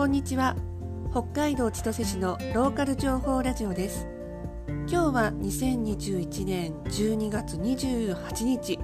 [0.00, 0.56] こんにちは。
[1.10, 4.08] 北海道千歳市のローカル情報ラジオです。
[4.66, 8.78] 今日は2021年12月28日。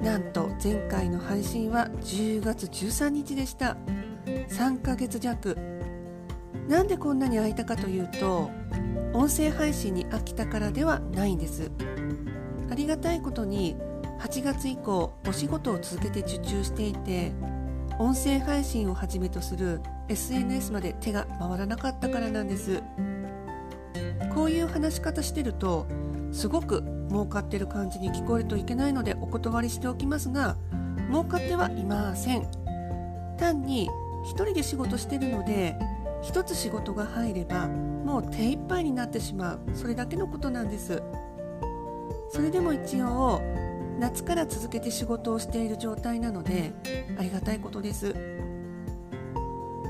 [0.00, 3.76] なんと前回の配信は10月13日でした。
[4.24, 5.58] 3ヶ月弱。
[6.68, 8.50] なんでこんなに空いたかというと
[9.12, 11.70] 音声配信に飽きたからではないんです。
[12.70, 13.76] ありがたいことに
[14.20, 17.34] 8月以降お仕事を続けて受注していて
[17.98, 22.82] 音声配信をはじめとする SNS まで手が回らなかったからなんです。
[24.34, 25.86] こういう話し方してると
[26.32, 30.56] すごく儲かってる感じに聞こえるといけないのでお断りしておきますが
[31.08, 32.48] 儲かってはいません。
[33.38, 33.88] 単に
[34.24, 35.76] 1人で仕事してるので
[36.24, 39.60] 1つ仕事が入ればもう手一杯になってしまう。
[39.74, 41.00] それだけのことなんです。
[42.30, 43.40] それでも一応
[43.98, 46.72] 夏から続けて仕事をしている状態なので
[47.18, 48.14] ありがたいことです。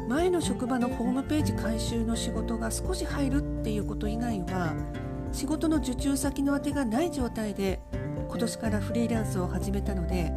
[0.09, 4.75] 前の職場のホームページ回収の仕事が少し入るっていうこと以外は
[5.33, 7.81] 仕事の受注先の当てがない状態で
[8.29, 10.31] 今年からフリーランスを始めたので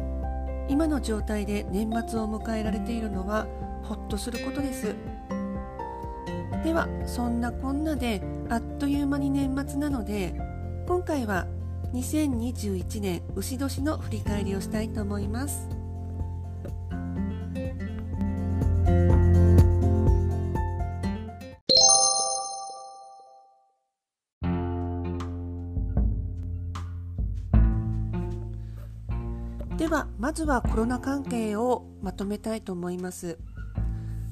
[0.68, 3.46] 今の状態で年末を迎えられているのは
[3.82, 4.94] ほっとすることです。
[6.64, 10.34] ではそんなこんなであっという間に年末なので
[10.86, 11.46] 今回は
[11.92, 15.68] 2021年牛年の振り返りをしたいと思います。
[29.78, 33.38] ではまずはコロナ関係をまとめたいと思います。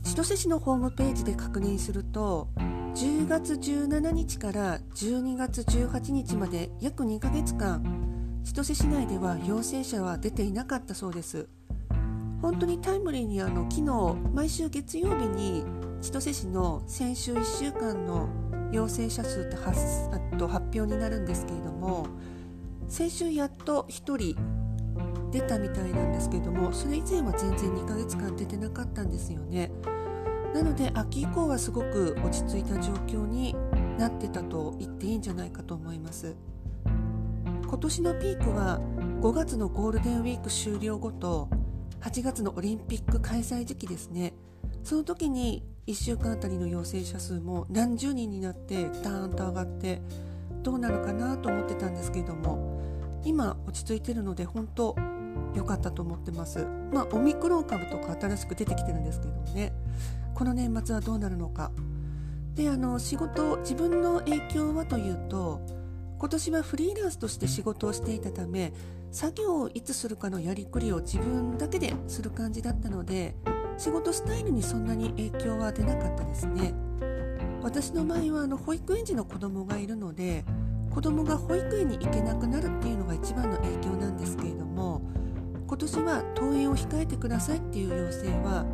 [0.03, 2.48] 千歳市のホームページで確認すると
[2.97, 7.84] 10月17日から12月18日まで約2ヶ月間
[8.42, 11.47] 千歳市内では陽性者は出ていなかったそうです
[12.41, 15.67] 本当にタイムリーにあの昨日毎週月曜日に
[16.00, 18.30] 千歳市の先週1週間の
[18.72, 19.79] 陽性者数って発
[20.39, 22.06] と発表になるんですけれども
[22.89, 24.36] 先週やっと1人
[25.33, 29.70] 出たみたいなんですけれどもそれ以前は全然2ヶ月間出てなかったんですよね。
[30.56, 33.55] なので秋以降はすごく落ち着いた状況に
[33.98, 36.34] なってたと言っていいんじゃないかと思います。
[37.67, 38.80] 今年のピークは
[39.20, 41.50] 5月のゴールデンウィーク終了後と
[42.00, 44.33] 8月のオリンピック開催時期ですね。
[44.83, 50.00] その時に1週間あたりの陽性者数も何十人になってダーンと上がって
[50.62, 52.80] どうなるかなと思ってたんですけれども
[53.24, 54.96] 今落ち着いてるので本当
[55.55, 56.67] 良かったと思ってます。
[56.94, 59.74] まあオミクロン株とか新しく出てきてるんですけどもね。
[60.36, 61.73] この年末はどうなるのか。
[62.57, 65.61] であの仕事自分の影響はというと
[66.19, 68.74] 今年はフリーランスとして仕事をしていたため
[69.11, 73.35] 作業をいつするかのやりくりを自分だけでする感じだったので
[73.79, 76.74] 仕事スタイルにそんなに影響は出なかったですね。
[77.63, 80.45] 私の場合はあの保育園児の子供がいるので
[80.91, 85.01] 子供が保育園に行けなくなるっていうのが一番の影響なんですけれども
[85.67, 88.65] 今年は登園を控えてくださいっていう要請は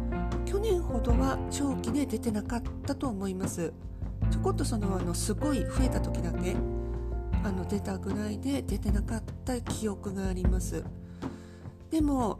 [0.44, 3.72] 去年ほどは長期で出てなかったと思います。
[4.30, 6.54] ちょこっとそのあのすごい増えた時だけ
[7.44, 10.84] あの出たぐらいで出てなかった記憶があります。
[11.90, 12.38] でも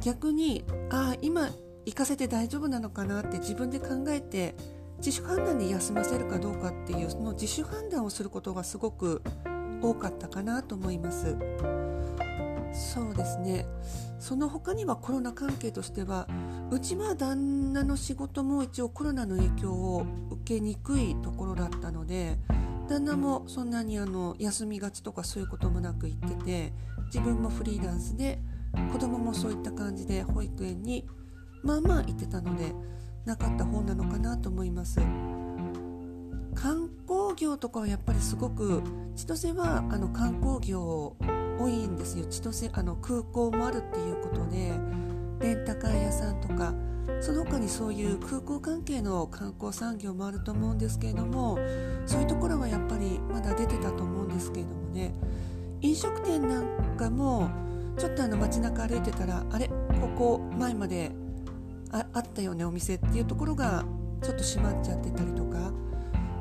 [0.00, 1.48] 逆にああ今
[1.86, 4.54] 行かせて大丈夫なのかなって自分で考えて
[4.98, 9.22] 自主判断で休ませるかどうかっていうその自主判断をすることがすごく
[9.82, 11.36] 多かったかなと思います。
[12.74, 13.66] そうですね。
[14.18, 16.26] その他にはコロナ関係としては
[16.70, 22.38] うちは旦那の仕事も一応コロナの影響を受けにくいところだったので
[22.88, 26.72] 旦那もそんなにあの休みがちとかそういうこともなく行ってて
[27.06, 28.40] 自分もフリーランスで
[28.92, 31.06] 子供もそういった感じで保育園に
[31.62, 32.72] まあまあ行ってたので
[33.26, 35.00] なかった方なのかなと思います。
[36.54, 38.82] 観光業とかはやっぱりすごく
[39.16, 41.16] 千歳はあの観光業
[41.58, 42.24] 多いんですよ。
[42.26, 44.72] 千歳あの空港もあるっていうことで
[45.40, 46.74] レンタカー屋さんとか
[47.20, 51.58] その他にそういう空港関係の観光産業もあると思うんですけれども
[52.06, 55.14] そういうところはやっぱりまだ出てたと思うんですけれどもね。
[55.80, 57.50] 飲食店なんかも
[57.98, 61.12] ちょっとあの街中歩いてたらあれここ前まで
[61.92, 63.84] ああったよねお店っていうところが
[64.22, 65.72] ちょっと閉まっちゃってたりとか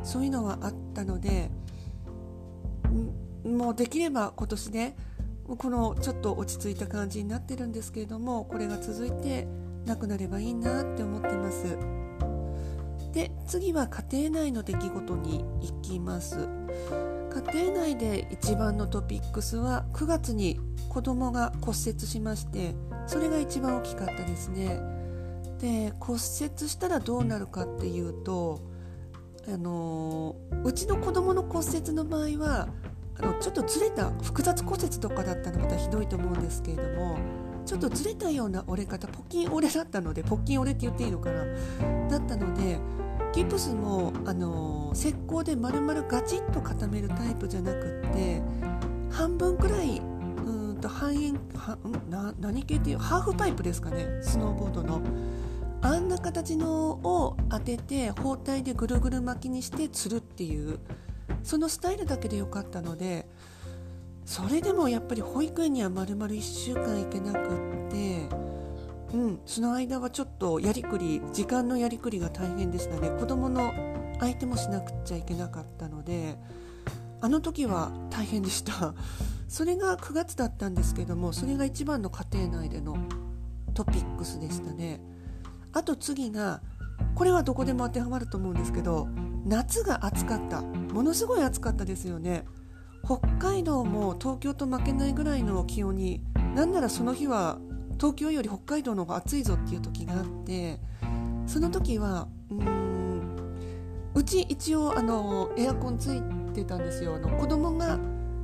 [0.02, 1.52] そういうのはあったので
[3.44, 4.96] もうできれば今年ね
[5.48, 9.48] このちょっと落ち着いた感じになってるんですけれどもこれが続いて
[9.86, 11.78] なくなればいいなって思ってます。
[13.12, 16.48] で次は家庭内の出来事に行きます。
[17.46, 20.60] 家庭内で一番のトピックスは9月に
[20.90, 22.76] 子供が骨折しまして
[23.08, 24.80] それが一番大きかったですね。
[25.60, 26.22] で骨折
[26.70, 28.60] したらどうなるかっていうと
[29.48, 32.68] あのうちの子供の骨折の場合は
[33.20, 37.18] あのちょっとずれた複雑骨折とかだったらまたひどいと思うんですけれども
[37.66, 42.10] ちょっとずれたような折れ方ポッキン折れだったのでポッキン折れって言っていいのかな？
[42.10, 42.80] だったので
[43.34, 48.42] ギプスもあの石膏で丸々ガチッと固めるタイプじゃなくって
[49.10, 50.02] 半分くらいう
[50.74, 51.78] んと半円は
[52.10, 55.02] な何系っていうハーフパイプですかねスノーボードの。
[55.86, 60.80] あんな形のを当てて包帯でぐるぐる巻きにしてつるっていう
[61.44, 63.28] そのスタイルだけでよかったので
[64.26, 67.40] それでもやっぱり保育園には丸々1週間行けなく
[67.88, 68.30] って
[69.14, 73.10] うんその間はちょっとやりくり時間のやりくりが大変でしたね。
[73.20, 73.74] 子供の
[74.20, 76.38] 相手もしなくちゃいけなかったので
[77.22, 78.94] あの時は大変でした。
[79.48, 82.98] それが9月だったんですけどもそれが一番の家庭内での
[83.76, 85.00] トピックスでしたね。
[85.74, 86.62] あと次が
[87.14, 89.08] これはどこでも当てはまると思うんですけど
[89.46, 90.62] 夏が暑かった。
[90.62, 92.46] ものすごい暑かったですよね。
[93.06, 96.22] 北海道も東京と負けないぐらいの気温に
[96.56, 97.60] なんならその日は
[97.98, 100.80] 東京より北海道の方が暑いぞっていう時があって
[101.46, 103.64] その時はうん
[104.16, 106.22] うち一応あのエアコンつい
[106.54, 107.16] てたんですよ。
[107.16, 108.00] あの子供が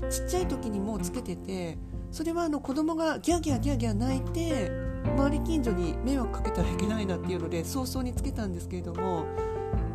[0.10, 1.78] ちっちゃい時にもうつけてて
[2.12, 4.72] それはあの子供がギャーギャーギャーギャー泣いて
[5.16, 9.25] 周り近所に迷惑かけたらいけないなっていうので早々につけたんですけれども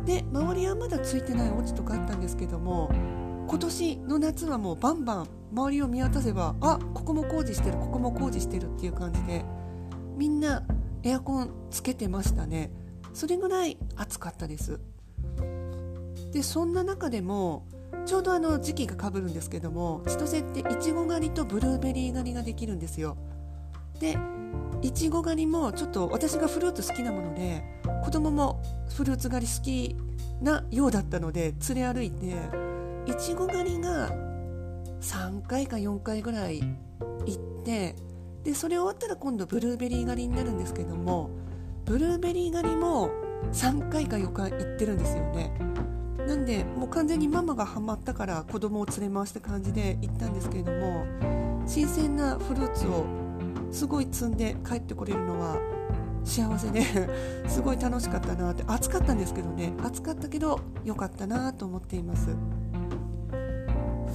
[0.05, 2.89] で周りはまだついてないお家とかあったんですけども
[3.47, 9.43] 今年の夏はもうバンバン周りを見渡せばあここも工事してるここも工事してるっていう感じで
[10.15, 10.63] みんな
[11.03, 12.71] エアコンつけてましたね。
[13.13, 14.79] それぐらい暑かったです。
[16.31, 17.65] でそんな中でも
[18.05, 23.17] ちょうどあの時期がかぶるんですけども千歳っていちご狩りとブルーベリー狩りができるんですよ。
[23.99, 24.17] で
[24.85, 27.63] いちご狩りもちょっと私がフルーツ好きなもので
[28.03, 28.61] 子供も
[28.95, 29.95] フルーツ狩り好き
[30.41, 32.35] なようだったので連れ歩いて
[33.07, 34.11] いちご狩りが
[35.01, 36.61] 3回か4回ぐらい
[37.25, 37.95] 行って
[38.43, 41.31] でそれ終わったら今度ブルーベリー狩りになるんですけども
[41.85, 43.09] ブルーベリー狩りも
[43.53, 45.51] 3回か4回行ってるんですよね。
[46.27, 51.05] なんでもう完全にママがハマったから子供を連れ回した感じで行ったんですけれども
[51.65, 53.24] 新鮮なフルーツを
[53.71, 55.59] すごい積んで帰ってこれるのは
[56.23, 56.81] 幸せで
[57.47, 62.35] すごい楽しかったなって暑かったんですけどね暑かったけど良かったなと思っています。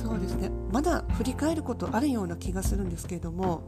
[0.03, 0.51] そうですね。
[0.73, 3.63] まだ振り返ることあるような気がするんですけれども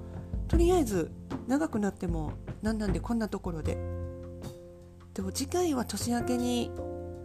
[0.48, 1.10] とりあえず
[1.46, 2.32] 長くなっても
[2.62, 3.78] なんなんでこんなところで。
[5.14, 6.70] でも次回は年明けに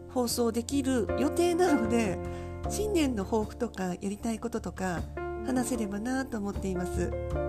[0.09, 2.19] 放送できる予定なので
[2.69, 5.01] 新年の抱負とかやりたいこととか
[5.45, 7.46] 話せればなと思っています。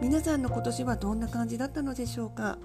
[0.00, 2.58] 皆さんの今年はどんな感じだったのでしょうか？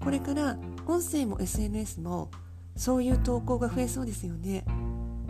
[0.00, 0.56] これから
[0.86, 2.30] 音声も SNS も
[2.76, 4.64] そういう投稿が増えそうですよね。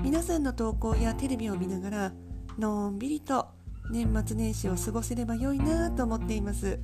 [0.00, 2.12] 皆さんの投稿やテレビを見ながら
[2.58, 3.49] のんびりと
[3.90, 6.78] 年末年始を過ごせれば良いなと思っています。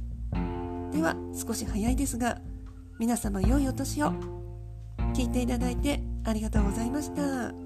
[0.90, 2.40] では少し早いですが
[2.98, 4.12] 皆様良いお年を。
[5.12, 7.63] 聞いていただいてありがとうございました。